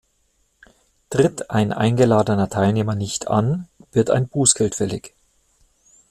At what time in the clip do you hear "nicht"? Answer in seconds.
2.95-3.27